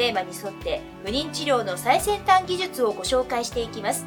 [0.00, 4.06] テーマに沿って不妊治療の最先端技術をご紹介していきます。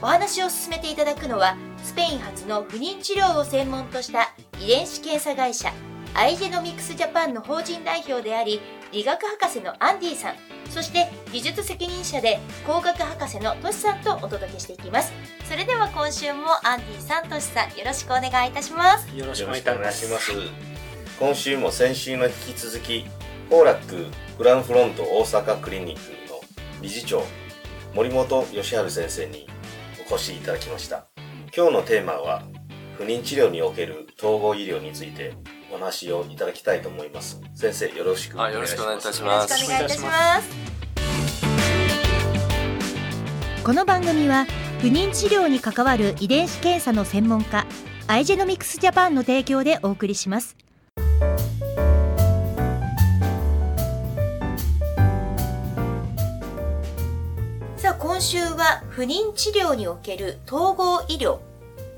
[0.00, 5.74] お話を進めていただくのはスペイン発の不妊治療を専門とした遺伝子検査会社
[6.14, 8.62] アイジェノミクスジャパンの法人代表であり
[8.92, 10.36] 理学博士のアンディさん
[10.70, 15.12] そして技術責任者で工学博士のトシさんとお届けしていきます。
[15.44, 19.14] それでは今週もアンディさんトシさんよろしくお願いいたします。
[19.14, 20.32] よろしくお願いします。
[21.18, 23.04] 今週も先週の引き続き、
[23.50, 24.06] フォーラック
[24.38, 26.00] フランフロント大阪クリニック
[26.30, 26.40] の
[26.80, 27.24] 理事長、
[27.96, 29.48] 森本義治先生に
[30.08, 31.06] お越しいただきました。
[31.52, 32.44] 今日のテーマは、
[32.96, 35.34] 不妊治療における統合医療について
[35.72, 37.40] お話をいただきたいと思います。
[37.52, 38.60] 先生、よろしくお願いします。
[38.60, 40.70] あよろしくお願いいたしよろますしくお願いいたします
[43.64, 44.46] この番組は
[44.78, 47.66] 不妊治療に関わる遺伝子検査の専門家
[48.06, 50.56] アイジェノミクスジャパンの提供でお送りします
[58.30, 61.40] 週は不妊治療における統合医療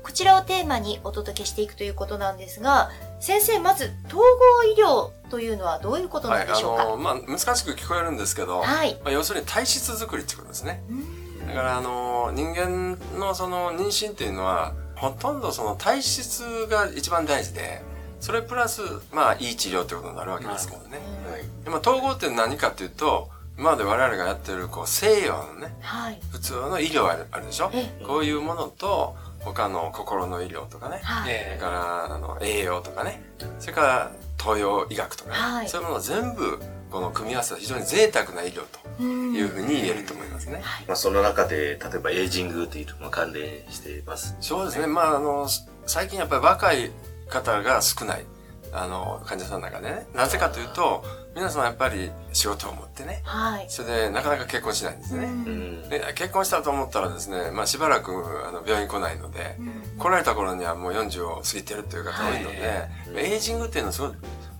[0.01, 2.89] こちらをテーマにお届けしていくということなんですが
[3.19, 6.85] 先生まず統合医療というのはどういうことなんでしょうか？
[6.85, 10.81] はい、あのまあ難しく聞こえるんですけど、はいまあ、要するに体質作りってことですね。
[10.89, 17.83] うんだからあの人間のその妊娠っていうのはほとんどその体質が一番大事で、
[18.19, 20.97] それプラスまあいい治療ってことになるわけですけどね。
[21.29, 21.41] はい。
[21.63, 26.19] でまあ統合って何かっていうと、今まで我々がやってるこう西洋のね、はい。
[26.31, 27.69] 普通の医療あるあるでしょ？
[27.73, 33.21] えこういうものと他の心の医療とかね、はい、それえからあの栄養とかね。
[33.59, 35.69] それから東洋医学とかね、はい。
[35.69, 39.33] そういうものを全部この組み合わせた非常に贅沢な医療とうん。
[39.33, 40.61] いうふうに言えると思いますね。
[40.87, 44.35] まあ、その中で、例えばエイジングというのも関連しています。
[44.41, 44.87] そうですね。
[44.87, 45.47] まああの
[45.85, 46.91] 最近やっぱり若い
[47.29, 48.25] 方が少ない
[48.73, 50.07] あの患者さんの中でね。
[50.13, 51.03] なぜかというと
[51.35, 53.21] 皆さんやっぱり仕事を持ってね。
[53.23, 55.25] はいそれでなかなか結婚しないんですね。
[55.25, 55.89] うんうん。
[55.89, 58.11] で結婚したと思ったらですね、まあ、しばらく
[58.47, 59.57] あの病院来ないので、
[59.97, 64.11] 来られた頃にはもう40を過ぎてるという方多いので、はいエイジングっていうのはすごい、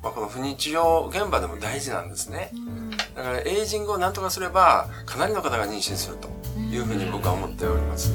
[0.04, 2.52] まあ、この不妊治療現場でも大事なんですね。
[3.16, 8.14] だからエイジングを何とかすればかなりの方が妊娠するというふうに僕は思っております。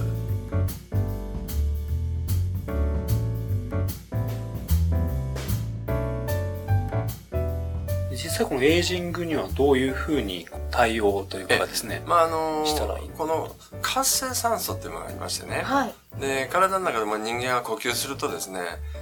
[8.38, 12.02] 実際このエイジングにはどういうふうに対応というかですね。
[12.06, 15.94] まああのしたらいいこの活性酸素っていうものがありましてね、はい。
[16.20, 18.60] で体の中でも人間が呼吸するとですね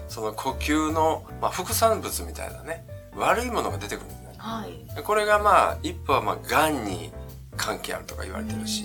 [0.09, 4.35] その呼吸の、まあ、副産物みたいなね悪いものが出てくるんですね。
[4.39, 4.95] はい。
[4.95, 7.13] でこれがまあ一歩はまあがんに
[7.59, 8.85] 関係あるとか言われてるし、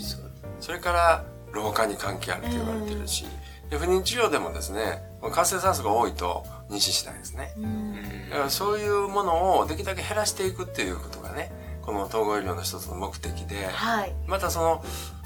[0.59, 1.23] それから
[1.53, 3.25] 老化に関係あると言われてるし、
[3.71, 5.01] で不妊治療でもですね
[5.33, 7.53] 活性酸素が多いと妊娠しないですね。
[8.29, 13.65] だからそういうものをできるだけ減らしていくっていうことがねこの統合医療の一つの目的で。
[13.65, 14.13] はい。
[14.27, 14.83] またその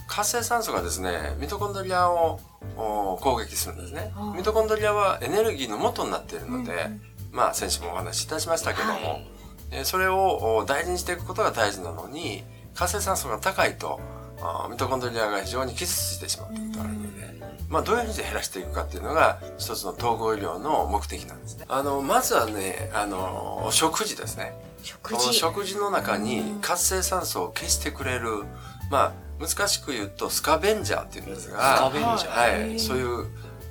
[0.07, 2.39] 活性酸素がですねミトコンドリアを
[2.78, 4.11] お攻撃するんですね。
[4.16, 7.01] はいミトコンドリアはエネルギーの元になっているので、うんうん。
[7.31, 9.28] まあ先週もお話しいたしましたけども、はい。
[9.72, 12.44] えーそれをお大事にしていくことが大事なのに
[12.75, 14.00] 活性酸素が高いと
[14.41, 17.35] あーミトコンドリアが非常に傷ついてしまうということがあるので、
[17.69, 21.66] まあどういうふうに減らしていくかっていうのが一つの統合医療の目的なんですね。
[21.68, 24.56] あの、まずはね、あの、食事ですね。
[25.01, 28.44] この食事食事の中に活性酸素を消してくれる、
[28.91, 32.62] まあ、難しく言うとスカベンジャーっていうんですが、スカベンジャー。
[32.62, 33.25] はい、そういう、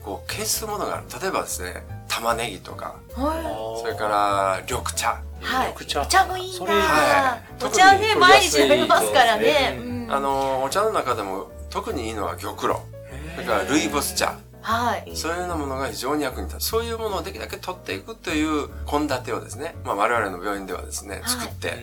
[0.04, 1.04] こう、消すものがある。
[1.20, 5.22] 例えばですね、玉ねぎとか、はそれから緑茶。
[5.40, 5.68] いはい。
[5.68, 6.02] 緑茶。
[6.02, 12.74] お茶もいいそれなはいお茶ね毎日飲みますからねあの、お茶の中でも特にいいのは玉露。
[13.34, 14.38] それからルイボス茶。
[14.60, 16.64] はいそういうようなものが非常に役に立つ。
[16.64, 21.74] そういうものをできるだけ取っていくという献立をですね、まあ我々の病院ではですね、はい作って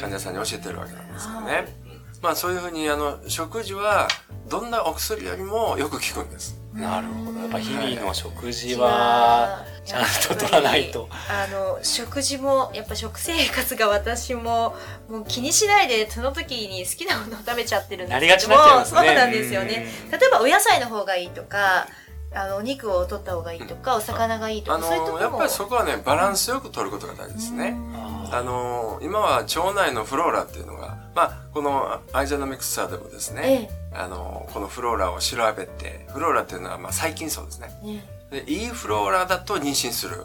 [0.00, 1.66] 患者さんに教えてるわけなんですよはね。
[2.22, 4.08] まあそういうふうにあの、食事は
[4.48, 6.59] どんなお薬よりもよく効くんです。
[6.72, 7.40] なるほど。
[7.40, 11.08] やっぱ日々の食事はーちゃんと取らないと。
[11.10, 14.76] あの食事もやっぱ食生活が私も
[15.08, 18.14] もう気にしないでその時に好きなものを食べちゃってるんですけども。
[18.14, 19.00] なりがちになっちゃいますね。
[19.00, 19.86] そうなんですよね。
[20.12, 21.88] 例えばお野菜の方がいいとか
[22.32, 27.76] あのお肉を取った方がいいとかお魚がいいとあかそういうところものやっぱりそこはね、バランスよく取ることが大事ですね。
[28.32, 37.72] あの今は腸内のフローラっていうのが、まあ、このアイジャノミクスサーでもですね、あの、このフローラを調べて、フローラっていうのは、まあ、細菌層ですね。
[37.82, 40.24] ねで、いいフローラだと妊娠する。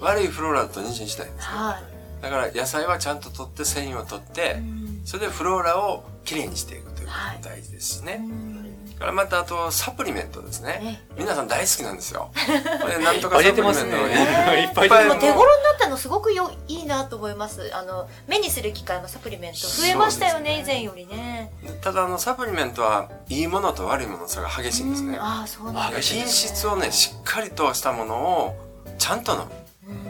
[0.00, 1.54] 悪いフローラだと妊娠しないんですね。
[1.54, 2.22] はい。
[2.22, 8.20] だから野菜はちゃんと取って繊維を取って、うんそれでフローラをきれいにしていくということはいが大事ですしね。
[8.20, 8.57] うんだ
[8.98, 11.02] からまたあとサプリメントですねね。
[11.16, 12.30] 皆さん大好きなんですよ。
[12.82, 14.62] これなんとかサプリメントね。
[14.62, 17.70] いっぱいでも手頃になったのすごくよいいなと思います。
[17.74, 21.52] あの目にする機会もサプリメント増えましたよねね以前よりね。
[21.80, 25.22] ただあのサプリメントはいいものと悪いものの差が激しいんですねうん。
[25.22, 28.56] ああそうなんですね品質をねしっかりとしたものを
[28.98, 29.67] ちゃんと飲む。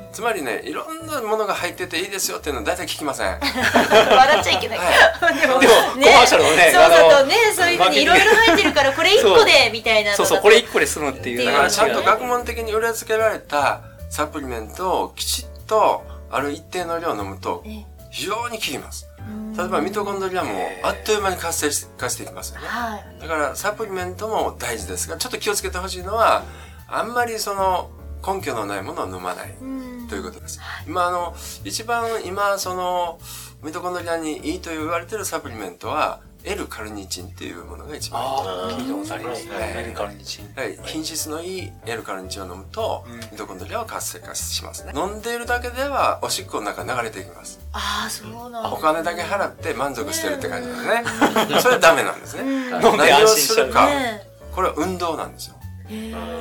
[0.09, 3.39] うんつまりねいろんなものが入ってていいですよっていうのは大体聞きません。
[3.39, 4.79] 笑っちゃいけない。
[5.41, 19.07] でもでもコマーシャルもねそうだとねそういうふうにいろいろ入ってるからこれ一個でみたいなそうそう、これ一個で済むっていうっていうだからちゃんと学問的に裏付けられたサプリメントをきちっとある一定の量飲むとね非常に効きます。
[19.21, 20.53] うん例えばミトコンドリアも
[20.85, 22.67] あっという間に活性化していきますよね。
[22.69, 23.21] はい。
[23.21, 26.45] だからサプリメントも大事ですが、ちょっと気をつけてほしいのは、
[26.87, 27.91] あんまりその
[28.27, 30.61] 根拠のないものを飲まないうんということです。
[30.87, 31.35] 今あの、
[31.65, 33.19] 一番今その
[33.63, 39.75] ミトコンドリアにいいと言われているサプリメントは、L カルニチンっていうものが一番聞いたことありますねはい。
[39.75, 40.49] メディカルにチン。
[40.55, 44.93] はい、品質のいい L カルニチンを飲むと、うんミトコンドリアは活性化しますね。
[44.95, 47.59] 飲んでいるだけではおしっこの中に流れていきます。
[47.73, 48.73] ああそうなんだ。
[48.73, 51.05] お金だけ払って満足してるって感じですね。
[51.61, 52.43] それはダメなんですね。
[52.43, 52.49] うん
[52.85, 54.23] 飲んでするか、ね
[54.55, 55.58] これは運動なんですよ。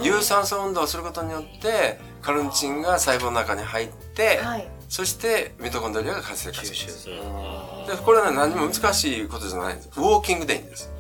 [0.04, 4.68] 有酸素運動をすることによって、カルニチンが細胞の中に入って、はい。
[4.90, 6.74] そしてミトコンドリアが活性化す。
[6.74, 7.16] する。
[7.16, 9.90] でこれはね、何も難しいことじゃないんです。
[9.98, 10.92] ウォーキングでいいんです。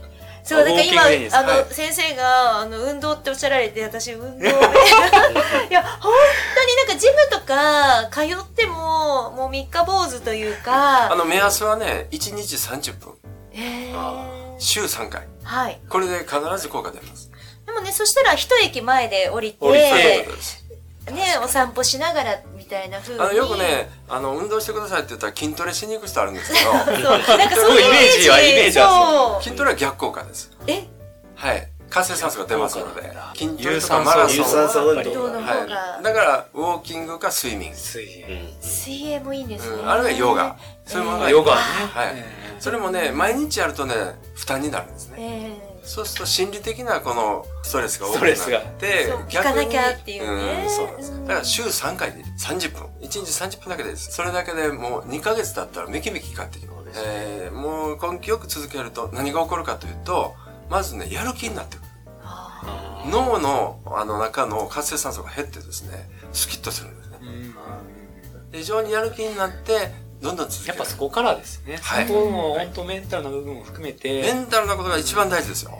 [0.48, 4.48] そう、だから今、あの、はい先生が、あの、運動っておっしゃられて、私、運動で。
[5.70, 6.14] いや、本
[6.56, 13.14] 当になんか、ジムとか、通っても、もう三日坊主というか、あの、目安はね、1日30分。
[14.58, 15.28] 週3回。
[15.44, 15.82] はい。
[15.90, 17.30] これで必ず効果出ます。
[17.78, 19.80] でもね、そしたら、一駅前で降りて、降り。
[21.14, 23.20] ね、お散歩しながら、みたいな風に。
[23.22, 28.18] あの、よくね、あの、運動してくださいって言ったら筋トレしに行く人あるんですけど、そう、なんかそういうイメージ。
[28.18, 29.44] イメージはイメージはそう。
[29.44, 30.52] 筋トレは逆効果です。
[30.66, 30.86] え、
[31.36, 31.70] はい。
[31.90, 36.04] 活性酸素が出ますので筋トレ有とかマラソン酸素有酸素運動運動の方がはい。
[36.04, 37.76] だから、ウォーキングかスイミング。
[37.76, 38.54] 水泳。
[38.62, 39.78] 水泳もいいんですね。
[39.78, 40.58] うん、あるいはヨガ。
[40.86, 41.62] そういうもヨガね。
[41.94, 43.94] はいえそれもね、毎日やるとね、
[44.34, 45.18] 負担になるんですね。
[45.20, 51.12] ええそうすると心理的なこのストレスが多くなストレスがってそう、聞かなきゃっていうねん、そうなんです。
[51.14, 52.88] うんだから週3回でいい30分。
[53.00, 54.12] 1日30分だけです。
[54.12, 56.78] それだけでもう2ヶ月経ったらめきめき変わってきます。
[57.06, 60.36] えー、もう根気よく続けると何が起こるかというと、
[60.70, 61.86] まずね、やる気になってくる。
[62.24, 67.18] あ脳のあの中の活性酸素が減ってですね、スキッとするんですね。
[68.52, 69.92] 非常にやる気になって、
[70.22, 70.78] どんどん続ける。
[70.78, 71.78] やっぱそこからですね。
[71.82, 75.80] はいそこも本当メンタルな部分も含めメて、ンタルなことが一番大事ですよ。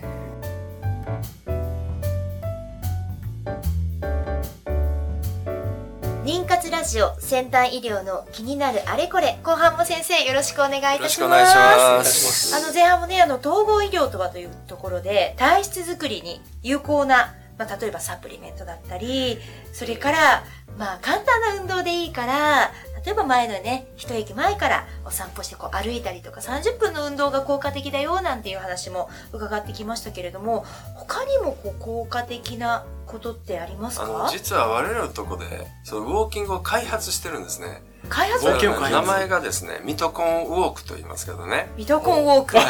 [6.28, 9.40] 妊活ラジオ先端医療の気になるあれこれ。
[9.46, 11.12] 後半も先生よろしくお願いいたします。
[11.12, 11.98] よろしくお願いしま。
[12.00, 12.54] ます。
[12.54, 19.38] あの前半もねあの統合医療とはというところで体質づくりに有効な、まあ、例えばサプリメントだったり
[19.72, 20.44] それから
[20.78, 22.74] まあ簡単な運動でいいから
[23.08, 35.46] 例えば前のね一駅前からお散歩してこう歩いたりとか30分の運動が効果的だよなんていう話も伺ってきましたけれども他にもこう効果的なことってありますあのか実は我々のとこで
[35.86, 37.82] そのウォーキングを開発してるんですね。
[38.10, 38.46] 開発？
[38.46, 41.70] ウォーキングを開発名前がですね、ミトコンウォークと言いますけどね。
[41.78, 42.54] ミトコンウォーク。
[42.54, 42.64] ちょっ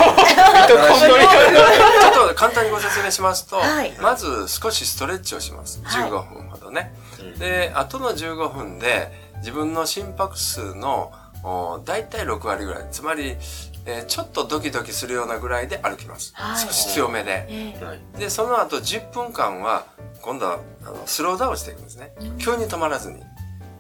[2.30, 5.82] と簡単にご説明しますと、はいまず少しストレッチをします。
[5.84, 6.94] はい15分ほどね。
[7.20, 11.12] うんで、後の15分で自分の心拍数の
[11.44, 12.88] お大体6割ぐらい。
[12.92, 13.38] つまり、
[13.86, 16.34] えーちょっとドキドキするようなぐらいで歩きます。
[16.36, 17.46] はい少し強めで。
[17.50, 19.86] ええはいで、その後10分間は、
[20.22, 22.14] 今度はあのスローダウンしていくんですね。
[22.38, 23.24] 急に止まらずに。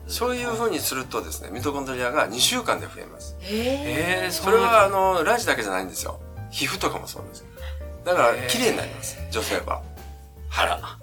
[0.07, 3.35] そういう風にするとですね、ミトコンドリアが2週間で増えます。
[3.41, 6.19] ええー、それは、あの、ラジだけじゃないんですよ。
[6.49, 7.43] 皮膚とかもそうです。
[8.05, 9.17] だから、綺麗になります。
[9.31, 9.81] 女性は。
[10.55, 10.97] あら。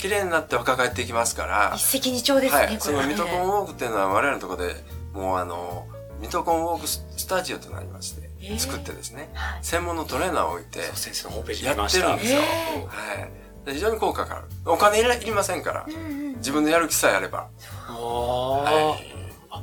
[0.00, 2.80] 綺麗になって若返っていきますから一、石二鳥ですね、はい。
[2.80, 4.74] そのミトコンウォークっていうのは我々のところで、
[5.12, 5.86] もうあの、
[6.20, 11.72] ミトコンウォークスタジオとなりまして、へー作ってですね、はい専門のトレーナーを置いて、先生のホームページや。
[11.72, 12.38] ってるんですよ。
[12.38, 13.26] へは
[13.64, 13.66] い。
[13.66, 14.46] で非常に効果がある。
[14.64, 17.50] お金いらいりませんから、うんうん自分のやる気さえあれば。
[17.86, 19.12] はい。
[19.50, 19.62] あ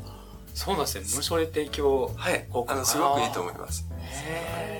[0.54, 1.06] そうなんですね。
[1.16, 2.14] 無償で提供。
[2.16, 2.66] はい効。
[2.66, 3.88] 果あの、すごくいいと思います。
[4.12, 4.77] へ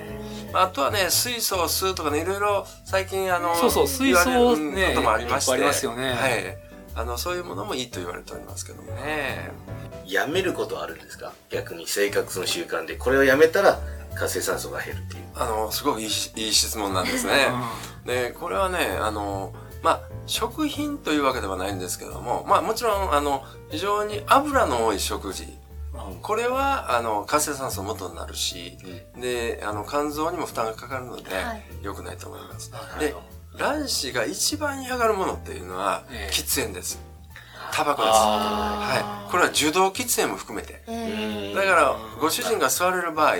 [0.52, 5.46] あとはね、水素を吸うとかね、いろいろ最近あの、そうそう水素言われるねこともありまして。
[5.46, 6.58] 結構ありますよねはい。
[6.94, 9.50] あの、そういうものもいいと言われておりますけどもね。
[10.06, 11.32] やめることはあるんですか？
[11.50, 13.78] 逆に生活の習慣でこれをやめたら
[14.14, 15.22] 活性酸素が減るっていう。
[15.36, 17.48] あの、すごくいいしいい質問なんですね。
[18.06, 19.52] で、これはね、あの、
[19.82, 25.57] まあ、食品というわけではないんですけども、まあ、もちろん、あの、非常に油の多い食事。
[26.22, 28.78] これは、あの、活性酸素の元になるし、
[29.16, 32.70] で、あの、肝臓にも負担がかかるので、はい良くないと思います。
[32.72, 33.14] はいで、
[33.56, 37.00] 卵子が一番嫌がるものっていうのは、ええ喫煙です。
[37.72, 38.12] タバコです。
[38.14, 39.30] あはい。
[39.30, 40.82] これは受動喫煙も含めて。
[40.86, 43.34] えだから、ご主人が吸われる場合、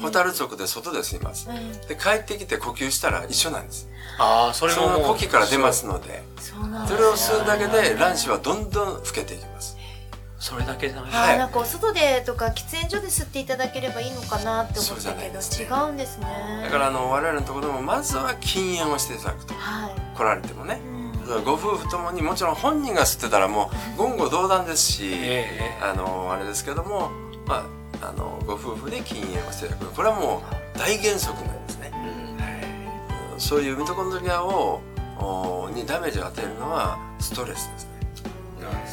[0.00, 1.48] ホタル族で外で吸います。
[1.48, 3.88] ーで、帰ってきて呼吸したら一緒なんです。
[4.18, 9.77] ああ、それそももうの呼気から出ますので、それを吸うだけで卵子はどんどん老けていきます。
[10.48, 11.10] それだけじゃない。
[11.10, 19.52] はいなんかお外でとか喫煙所で吸っていただければいいのかなって思ったけど、ね違うんですねだから、あの、我々のところでも、まずは禁煙をしていただくと。
[19.52, 20.80] はい、来られてもね。
[20.92, 20.98] うん
[21.44, 27.10] ご夫婦ともにもちろん本人が吸ってたらもう言語道断ですし、ええあの、あれですけども、
[27.44, 27.66] ま
[28.00, 29.92] あ、あの、ご夫婦で禁煙をしていただく。
[29.92, 30.42] これはも
[30.74, 31.90] う大原則なんですね。
[31.90, 31.98] は
[33.36, 34.80] いそういうミトコンドリアを、
[35.18, 37.90] おにダメージを与えるのはストレスですね。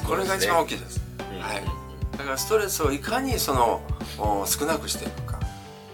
[0.06, 1.05] これが一番大きいです。
[1.46, 2.18] はい。
[2.18, 3.82] だからストレスをいかにその
[4.18, 5.40] お少なくしていくか。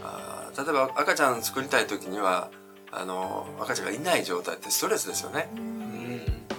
[0.03, 2.49] あー例えば赤ちゃん作りたい時には、
[2.91, 5.49] あの、赤ちゃんがいない状態ってストレスですよね。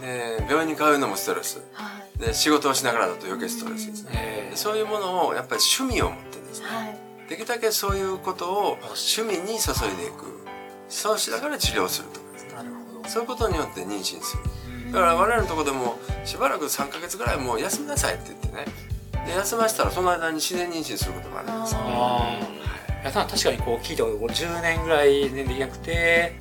[0.01, 1.63] で、病院に通うのもストレス。
[1.73, 4.53] はいで、仕事をしながらだと余計ストレスですね。
[4.55, 6.97] そういうものをやっぱり趣味を持ってですね、はい
[7.29, 10.45] できるだけそういうことを趣味に注いでいく。
[10.91, 12.55] そうしながら治療するとかですね。
[12.55, 13.09] なるほど。
[13.09, 14.43] そういうことによって妊娠する。
[14.93, 18.67] だから我々のところでもしばらく3ヶ月ぐらいもう休みなさいって言ってね。
[19.27, 21.75] で、休ませたらその間に自然妊娠することもあるんです。
[21.75, 22.39] ああ
[23.03, 23.03] あ。
[23.03, 26.37] いや、確かにこう聞いたこと、10年ぐらいでできなくて、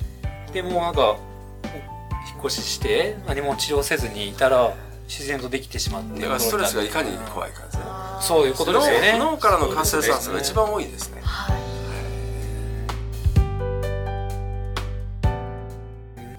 [0.52, 1.16] でもうなんか、
[2.34, 4.74] 引っ越しして、何も治療せずにいたら、
[5.08, 6.20] 自然とできてしまって。
[6.20, 7.84] だからストレスがいかに怖いかですね。
[8.20, 9.16] そういうことですよね。
[9.18, 11.22] 脳脳からの活性酸素が一番多いですね。
[11.24, 11.62] はい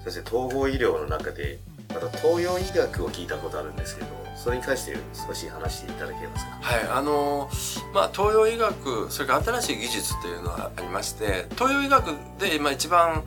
[0.04, 1.58] 先生統合医療の中で
[1.94, 4.96] また東洋医学を聞いたことあるんですけどそれに関して
[5.26, 6.58] 少し話していただけますか？
[6.60, 7.48] はい、あの
[7.94, 12.06] まあ東洋医学それから新しい技術というのがありまして東洋医学
[12.38, 13.22] で今一番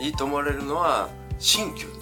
[0.00, 1.92] いいと思われるのは鍼灸で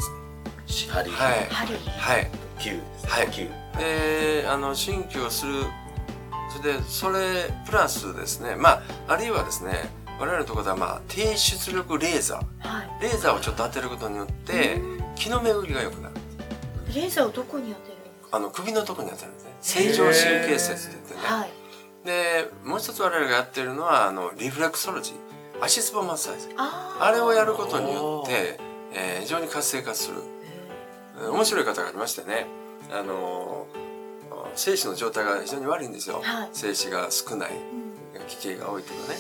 [0.68, 0.92] すね。
[0.92, 1.46] 針はい。
[1.50, 1.74] 針。
[1.74, 2.30] はい。
[2.58, 3.10] 灸ですね。
[3.10, 3.30] はい。
[3.30, 3.48] 灸。
[3.78, 5.64] で、あの鍼灸をする
[6.50, 7.18] それでそれ
[7.66, 12.44] プラスですね、まああるいはですね、我々のところではまあ低出力レーザはい。
[13.00, 14.78] ーレーザーをちょっと当てることによって
[15.20, 16.14] 気の巡りが良くなる。
[16.94, 17.96] レーザーをどこに当てる
[18.32, 19.50] あの首のところに当たるんですね。
[19.60, 20.14] 正常神
[20.48, 21.20] 経節って言ってね。
[21.22, 21.50] はい
[22.04, 25.62] で、もう一つ我々がやってるのは、あの、リフレクソロジー。
[25.62, 26.48] 足つぼマッサージ。
[26.56, 28.58] あれをやることによって、
[28.94, 30.16] えー非常に活性化する。
[31.20, 32.46] えー面白い方がありましてね。
[32.90, 33.80] あのー
[34.54, 36.20] 精子の状態が非常に悪いんですよ。
[36.22, 37.50] はい精子が少ない。
[38.28, 39.16] 奇形が多いとかね。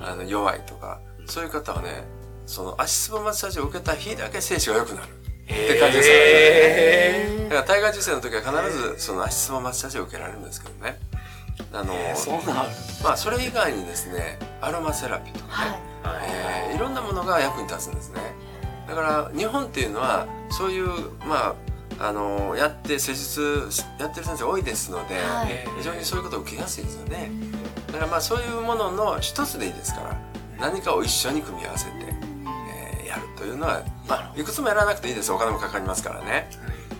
[0.00, 0.98] あの、弱いとか。
[1.26, 2.02] そういう方はね、
[2.46, 5.23] その足つぼマッサージを受けた日だけ精子が良くなる。
[5.44, 10.98] って感じですえだから体外受精の時は必ずその足つぼマッサージを受けられるんですけどね。
[11.72, 12.30] あのそ。
[13.02, 15.64] まあそれ以外にですねアロマセラピーとか。
[15.66, 15.70] ね、
[16.02, 16.28] はい。
[16.68, 18.20] えーいろんなものが役に立つんですね。
[18.88, 20.88] だから日本っていうのはそういう
[21.24, 21.54] ま
[22.00, 23.68] ああのやって施術
[24.00, 25.48] やってる先生多いですので、はい。
[25.50, 27.30] えー非常にそういうことを受けやすいですよね。
[27.88, 30.16] だからまあそういうものの一つでいいですから
[30.58, 31.92] 何かを一緒に組み合わせて、
[32.98, 35.32] えーやるというのは、まあ、いくつもやらなくていいです。
[35.32, 36.48] お金もかかりますからね。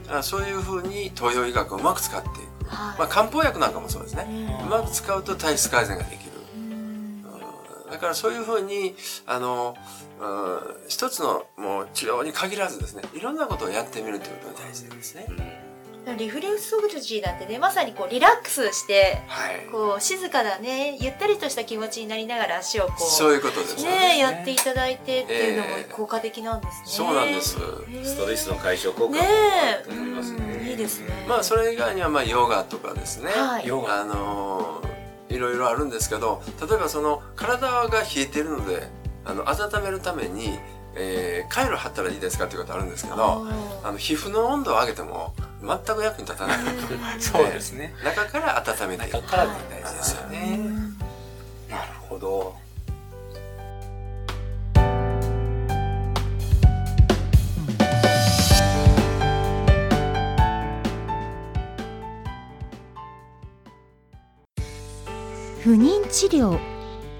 [0.04, 2.98] だからそういうふうに東洋医学をうまく使っていく、はい。
[2.98, 6.34] まあ、漢方薬なんかもそうですね、うまく使うと体質改善ができる。
[7.90, 9.76] だからそういうふうに、あの、
[10.20, 15.63] うん一つのもう治療に限らずですね、いろんなことをやってみるということが大事ですね。
[16.18, 19.66] リフレクソロジーだってねまさにこうリラックスしてはい。
[19.70, 23.90] こう静かなねゆったりとした気持ちになりながら足をこそういうことですね。
[24.14, 27.56] ねやっていただいてっていうのもええ効果的なんですね、そうなんです。
[27.56, 29.20] へえストレスの解消効果もね
[29.86, 33.30] あ思いますうんねいいですねまあそれ以外にはまあヨガとかですね。
[33.30, 34.02] はいヨガ。
[34.02, 34.82] あの
[35.30, 38.88] いろいろあるんですけど、例えばその体が冷えてるので、
[39.24, 40.58] あの温めるために、
[40.94, 43.42] えー、カイロ貼ったらいいですかっていうことあるんですけど、あ
[43.82, 46.58] あの皮膚の温度を上げても全く役に立たない。
[47.18, 47.94] そうですね。
[48.04, 50.58] 中から温めていく中から大事ですよーね。
[51.70, 52.64] なるほど。
[65.62, 66.60] 不妊治療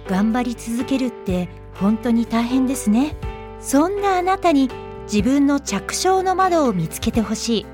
[0.07, 3.17] 頑張り続けるって本当に大変ですね
[3.59, 4.69] そんなあなたに
[5.05, 7.67] 自分の着床の窓を見つけてほしい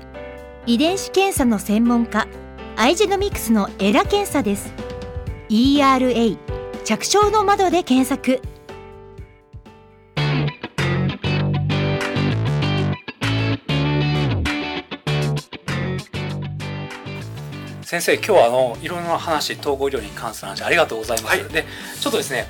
[0.67, 2.27] 遺伝子検査の専門家
[2.75, 4.71] アイジェノミクスのエラ検査です。
[5.49, 6.37] ERA
[6.83, 8.39] 着床の窓で検索。
[17.81, 21.65] 先生今日はあのいろんな話統合医療に関する話ありがとうございます、はい、で
[21.99, 22.45] ちょっとですね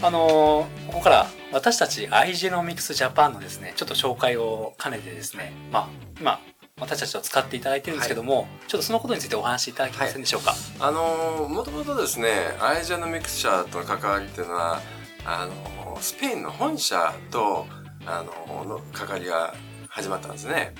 [0.00, 5.88] あのここから私たちアイジェノミクスジャパンのですねちょっと紹介を兼ねてですねまあ
[6.18, 6.40] 今
[6.80, 12.28] 私たちと使っていただいてるんですけども、ちょっとそのことについてお話しいただけませんでしょうか、あのもともとですね
[12.60, 14.80] アイジェノミクス社との関わりっていうのは
[15.24, 17.66] あのスペインの本社と
[18.06, 19.54] あのの関わりが
[19.88, 20.74] 始まったんですね。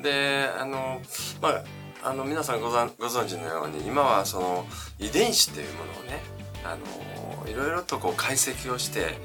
[0.00, 1.00] であの
[1.40, 1.64] まあ
[2.04, 4.66] あの皆さんござんご存知のように今はその
[4.98, 6.20] 遺伝子っていうものをね
[6.64, 9.18] あのいろいろとこう解析をして、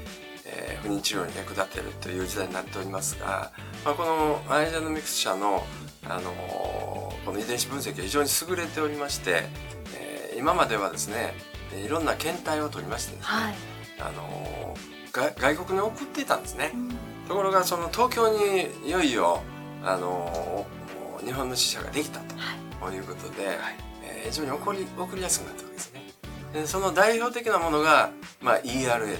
[0.44, 3.52] えー不妊治療に役立てるという時代になっておりますが、
[3.84, 5.64] まあ、このアイジェノミクス社の
[6.08, 6.32] あの
[7.24, 9.42] この遺伝子分析は非常に優れておりまして、
[9.96, 11.34] えー今まではですね
[11.74, 13.54] えーいろんな検体を取りましてですね、はい。
[14.00, 14.76] あの
[15.12, 16.72] が外国に送っていたんですね。
[17.26, 19.42] ところがその東京にいよいよ
[19.84, 20.66] あの
[21.24, 23.58] 日本の支社ができたということで、
[24.04, 26.02] えー非常に送り送りやすくなったわけですね。
[26.52, 28.10] でその代表的なものが、
[28.40, 29.18] まあ、ERA といって、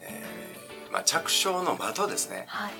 [0.00, 2.44] えーまあ、着床の窓ですね。
[2.48, 2.72] はい。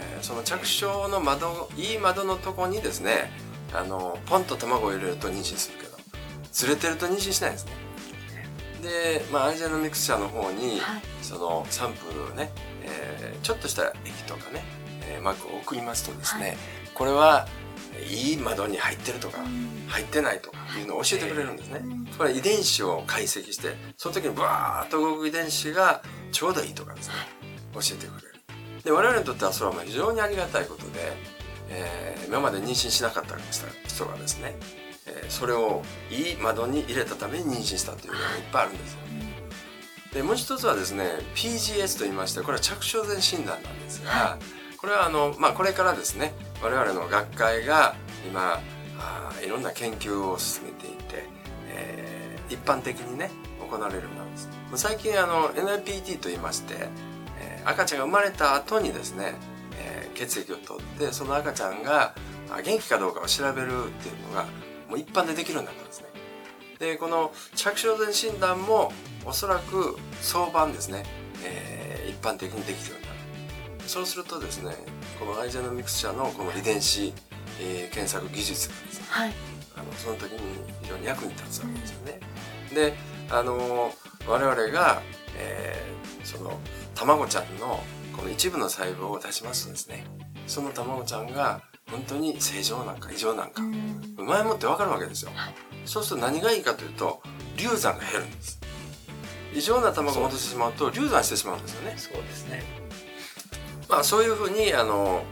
[0.00, 3.30] えーその着床の窓いい窓のとこにですね
[3.72, 5.96] あのポンと卵を入れると妊娠するけど
[6.52, 7.72] ずれてると妊娠しないんですね。
[8.82, 11.02] で、まあ、アイジェノミクス社の方にはい。
[11.22, 12.50] そのサンプルをね、
[12.82, 14.64] えーちょっとした液とかね、
[15.08, 16.56] えー膜を送りますとですね、はい。
[16.94, 17.46] これは
[18.10, 19.38] いい窓に入ってるとか
[19.88, 21.80] 入ってないとかいうのを教えてくれるんですね、
[22.18, 27.14] これ遺伝子を解析してその時にバーッと動く遺伝子がちょうどいいとかですね
[27.74, 28.35] 教えてくれる
[28.86, 30.90] で我々にとってはそれはまあ非常にありがたいことで、
[31.70, 33.36] えー今まで妊娠しなかった
[33.86, 34.56] 人がですね、
[35.06, 38.98] えーそれをいい窓に入れたために妊娠したというのがいっぱいあるんですよ。
[40.14, 44.38] でもう一つはですね PGS と言いましてこれは着床前診断なんですが、
[44.78, 47.94] これはあの、まあ、これからですね我々の学会が
[48.28, 48.60] 今
[48.98, 51.24] あーいろんな研究を進めていて、
[51.68, 53.30] えー一般的にね
[53.68, 54.48] 行われるようになるんです。
[54.76, 57.15] 最近あの NIPT と言いまして、えー
[57.66, 59.34] 赤ちゃんが生まれた後にですね、
[59.78, 62.14] えー血液を取ってその赤ちゃんが
[62.50, 63.70] あ元気かどうかを調べるっ
[64.02, 64.46] ていうのが
[64.88, 66.06] もう一般でできるようになったんですね
[66.78, 68.92] でこの着床前診断も
[69.26, 71.04] おそらく早晩ですね、
[71.44, 74.74] えー一般的にできるようになるそうするとですね
[75.20, 77.12] このアイジェノミクス社のこの遺伝子、
[77.60, 79.32] えー検索技術がですねはい。
[79.76, 80.38] あのその時に
[80.82, 82.20] 非常に役に立つわけですよね。
[82.74, 82.94] で
[83.28, 83.92] あの
[84.26, 85.02] 我々が、
[85.36, 86.58] えーその
[86.96, 87.82] 卵ちゃんの
[88.16, 90.04] この一部の細胞を出しますとですね
[90.46, 93.62] その卵ちゃんが本当に正常なんか異常なんか、
[94.16, 95.30] 前もって分かるわけですよ。
[95.84, 97.22] そうすると何がいいかというと
[97.56, 98.60] 流産が減るんです。
[99.54, 101.94] 異常な卵を戻してしまうと流産してしまうんですよね。
[101.96, 102.64] そうですね
[103.88, 105.22] まあ、そういうふうにあの、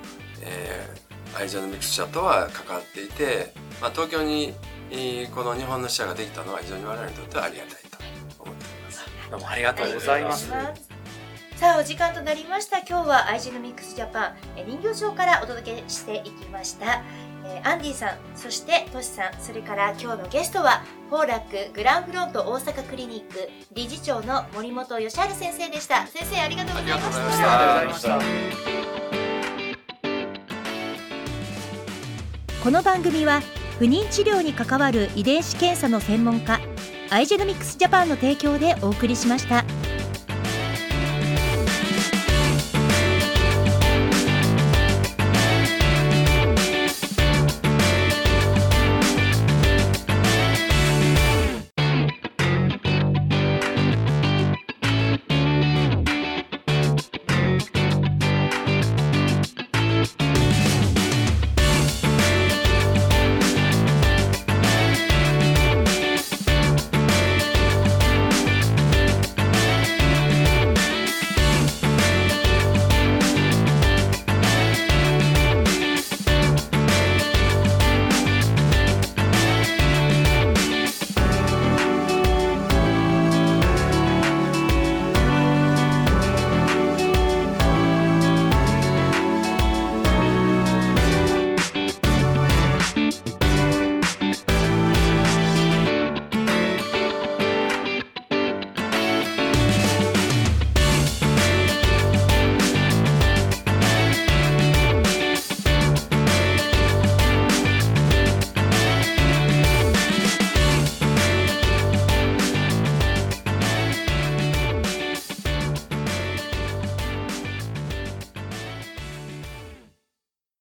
[0.42, 4.54] えー、アイジェノミクス社とは関わっていて、まあ、東京に、
[4.92, 7.98] えーこの日本の支社ができたのは非常に我々にとってはありがたいと
[8.44, 9.04] 思っております。
[9.30, 10.93] どうもありがとうございます
[11.56, 12.78] さあお時間となりました。
[12.78, 17.02] 今日はアイジェノミクスジャパンえ人形町からお届けしていきました、
[17.46, 26.06] えーアンディさんそしてトシさんそれから今日のゲストはフォーラックグランフロント大阪クリニック理事長の森本義治先生でした。
[26.06, 27.38] 先生ありがとうございましありがとうございまた。
[27.38, 28.68] したありがとうございまし
[32.58, 32.64] た。
[32.64, 33.40] この番組は
[33.78, 36.58] 不妊治療に関わる遺伝子検査の専門家
[37.10, 39.64] アイジェノミクスジャパンの提供でお送りしました。